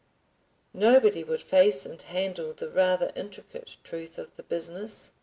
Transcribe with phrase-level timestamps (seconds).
[0.73, 5.13] Nobody would face and handle the rather intricate truth of the business.